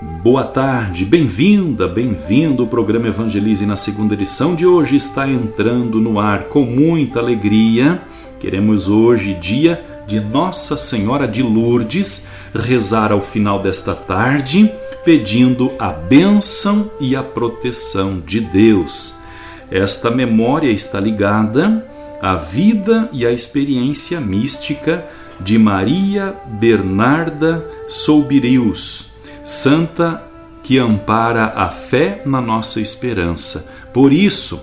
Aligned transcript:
boa 0.00 0.44
tarde, 0.44 1.04
bem-vinda, 1.04 1.88
bem-vindo. 1.88 2.64
O 2.64 2.66
programa 2.66 3.08
Evangelize 3.08 3.66
na 3.66 3.76
segunda 3.76 4.14
edição 4.14 4.54
de 4.54 4.64
hoje 4.66 4.96
está 4.96 5.28
entrando 5.28 6.00
no 6.00 6.18
ar 6.20 6.44
com 6.44 6.62
muita 6.62 7.18
alegria. 7.18 8.00
Queremos 8.38 8.88
hoje, 8.88 9.34
dia 9.34 9.84
de 10.06 10.20
Nossa 10.20 10.76
Senhora 10.76 11.26
de 11.26 11.42
Lourdes, 11.42 12.26
rezar 12.54 13.12
ao 13.12 13.20
final 13.20 13.60
desta 13.60 13.94
tarde, 13.94 14.70
pedindo 15.04 15.72
a 15.78 15.90
bênção 15.90 16.90
e 17.00 17.14
a 17.14 17.22
proteção 17.22 18.20
de 18.24 18.40
Deus. 18.40 19.18
Esta 19.70 20.10
memória 20.10 20.70
está 20.70 20.98
ligada 20.98 21.84
a 22.22 22.34
vida 22.34 23.08
e 23.12 23.26
a 23.26 23.32
experiência 23.32 24.20
mística 24.20 25.04
de 25.40 25.58
Maria 25.58 26.34
Bernarda 26.46 27.64
Soubirius, 27.86 29.10
santa 29.48 30.22
que 30.62 30.78
ampara 30.78 31.54
a 31.56 31.70
fé 31.70 32.20
na 32.26 32.38
nossa 32.38 32.82
esperança. 32.82 33.66
Por 33.94 34.12
isso, 34.12 34.60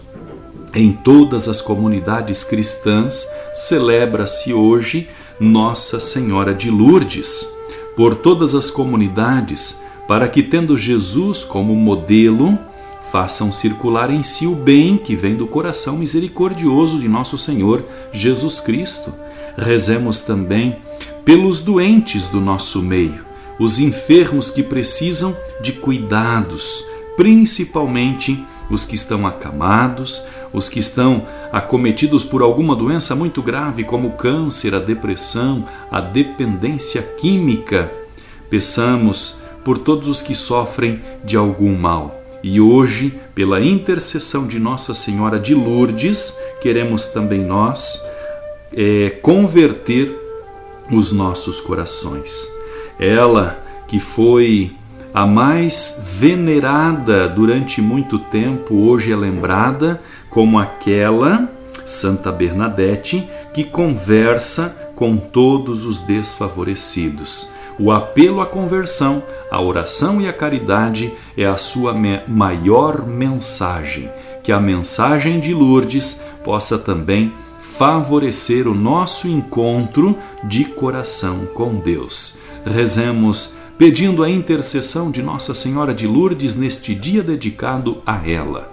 em 0.75 0.91
todas 0.91 1.47
as 1.47 1.59
comunidades 1.59 2.43
cristãs, 2.43 3.27
celebra-se 3.55 4.53
hoje 4.53 5.09
Nossa 5.39 5.99
Senhora 5.99 6.53
de 6.53 6.69
Lourdes. 6.69 7.49
Por 7.95 8.13
todas 8.13 8.53
as 8.53 8.69
comunidades, 8.69 9.81
para 10.07 10.27
que, 10.27 10.43
tendo 10.43 10.77
Jesus 10.77 11.43
como 11.43 11.75
modelo, 11.75 12.55
façam 13.11 13.51
circular 13.51 14.11
em 14.11 14.21
si 14.21 14.45
o 14.45 14.53
bem 14.53 14.97
que 14.97 15.15
vem 15.15 15.35
do 15.35 15.47
coração 15.47 15.97
misericordioso 15.97 16.99
de 16.99 17.07
nosso 17.07 17.39
Senhor 17.39 17.83
Jesus 18.11 18.59
Cristo. 18.59 19.11
Rezemos 19.57 20.21
também 20.21 20.75
pelos 21.23 21.59
doentes 21.59 22.27
do 22.27 22.39
nosso 22.39 22.83
meio, 22.83 23.25
os 23.59 23.79
enfermos 23.79 24.49
que 24.49 24.61
precisam 24.61 25.35
de 25.61 25.71
cuidados, 25.73 26.83
principalmente 27.15 28.43
os 28.69 28.85
que 28.85 28.95
estão 28.95 29.25
acamados, 29.25 30.25
os 30.51 30.67
que 30.67 30.79
estão 30.79 31.25
acometidos 31.51 32.23
por 32.23 32.41
alguma 32.41 32.75
doença 32.75 33.15
muito 33.15 33.41
grave, 33.41 33.83
como 33.83 34.09
o 34.09 34.13
câncer, 34.13 34.73
a 34.73 34.79
depressão, 34.79 35.65
a 35.91 36.01
dependência 36.01 37.01
química. 37.01 37.91
Peçamos 38.49 39.39
por 39.63 39.77
todos 39.77 40.07
os 40.07 40.21
que 40.21 40.35
sofrem 40.35 41.01
de 41.23 41.37
algum 41.37 41.75
mal 41.75 42.25
e 42.47 42.61
hoje, 42.61 43.11
pela 43.33 43.59
intercessão 43.59 44.45
de 44.45 44.59
Nossa 44.59 44.93
Senhora 44.93 45.39
de 45.39 45.55
Lourdes, 45.55 46.37
queremos 46.61 47.05
também 47.05 47.43
nós 47.43 47.99
é, 48.71 49.09
converter 49.09 50.15
os 50.91 51.11
nossos 51.11 51.59
corações. 51.59 52.54
Ela 52.99 53.63
que 53.87 53.99
foi 53.99 54.75
a 55.13 55.25
mais 55.25 56.01
venerada 56.03 57.29
durante 57.29 57.81
muito 57.81 58.19
tempo, 58.19 58.75
hoje 58.75 59.11
é 59.11 59.15
lembrada 59.15 60.01
como 60.29 60.59
aquela 60.59 61.49
Santa 61.85 62.31
Bernadette 62.31 63.25
que 63.53 63.63
conversa 63.63 64.75
com 64.95 65.15
todos 65.15 65.85
os 65.85 66.01
desfavorecidos. 66.01 67.49
O 67.77 67.91
apelo 67.91 68.41
à 68.41 68.45
conversão, 68.45 69.21
a 69.51 69.61
oração 69.61 70.19
e 70.21 70.27
a 70.27 70.33
caridade 70.33 71.13
é 71.37 71.45
a 71.45 71.57
sua 71.57 71.93
maior 72.27 73.05
mensagem. 73.05 74.09
Que 74.43 74.51
a 74.51 74.59
mensagem 74.59 75.39
de 75.39 75.53
Lourdes 75.53 76.23
possa 76.43 76.77
também 76.77 77.33
favorecer 77.59 78.67
o 78.67 78.73
nosso 78.73 79.27
encontro 79.27 80.17
de 80.43 80.63
coração 80.63 81.45
com 81.53 81.75
Deus. 81.75 82.37
Rezemos 82.65 83.55
pedindo 83.77 84.23
a 84.23 84.29
intercessão 84.29 85.11
de 85.11 85.21
Nossa 85.21 85.53
Senhora 85.53 85.93
de 85.93 86.07
Lourdes 86.07 86.55
neste 86.55 86.95
dia 86.95 87.21
dedicado 87.21 88.01
a 88.05 88.27
ela. 88.27 88.71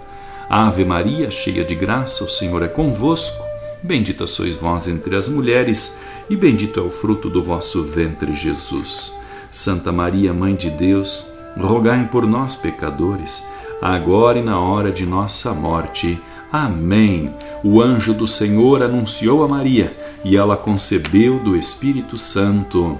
Ave 0.49 0.83
Maria, 0.83 1.29
cheia 1.29 1.63
de 1.63 1.75
graça, 1.75 2.23
o 2.23 2.29
Senhor 2.29 2.63
é 2.63 2.67
convosco. 2.67 3.43
Bendita 3.83 4.25
sois 4.25 4.55
vós 4.55 4.87
entre 4.87 5.15
as 5.15 5.27
mulheres 5.27 5.99
e 6.29 6.35
bendito 6.35 6.79
é 6.79 6.83
o 6.83 6.89
fruto 6.89 7.29
do 7.29 7.43
vosso 7.43 7.83
ventre, 7.83 8.33
Jesus. 8.33 9.13
Santa 9.51 9.91
Maria, 9.91 10.33
Mãe 10.33 10.55
de 10.55 10.69
Deus, 10.69 11.27
rogai 11.55 12.07
por 12.11 12.25
nós, 12.25 12.55
pecadores, 12.55 13.45
agora 13.81 14.39
e 14.39 14.43
na 14.43 14.59
hora 14.59 14.91
de 14.91 15.05
nossa 15.05 15.53
morte. 15.53 16.19
Amém. 16.51 17.29
O 17.63 17.81
anjo 17.81 18.13
do 18.13 18.27
Senhor 18.27 18.81
anunciou 18.81 19.43
a 19.43 19.47
Maria 19.47 19.93
e 20.23 20.35
ela 20.35 20.57
concebeu 20.57 21.39
do 21.39 21.55
Espírito 21.55 22.17
Santo. 22.17 22.99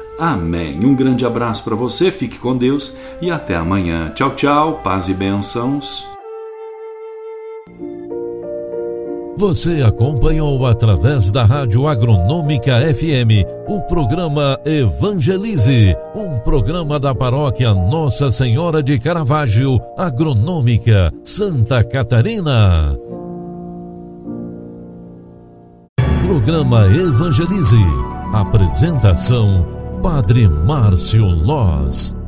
Amém. 0.21 0.79
Um 0.85 0.93
grande 0.93 1.25
abraço 1.25 1.63
para 1.63 1.75
você, 1.75 2.11
fique 2.11 2.37
com 2.37 2.55
Deus 2.55 2.95
e 3.19 3.31
até 3.31 3.55
amanhã. 3.55 4.11
Tchau, 4.13 4.35
tchau, 4.35 4.79
paz 4.83 5.09
e 5.09 5.15
bênçãos. 5.15 6.05
Você 9.35 9.81
acompanhou 9.81 10.63
através 10.67 11.31
da 11.31 11.43
Rádio 11.43 11.87
Agronômica 11.87 12.79
FM 12.93 13.43
o 13.67 13.81
programa 13.81 14.59
Evangelize, 14.63 15.95
um 16.13 16.37
programa 16.41 16.99
da 16.99 17.15
paróquia 17.15 17.73
Nossa 17.73 18.29
Senhora 18.29 18.83
de 18.83 18.99
Caravaggio, 18.99 19.79
Agronômica, 19.97 21.11
Santa 21.23 21.83
Catarina. 21.83 22.95
Programa 26.21 26.85
Evangelize. 26.85 27.81
Apresentação: 28.31 29.80
Padre 30.01 30.49
Márcio 30.49 31.27
Loz. 31.27 32.20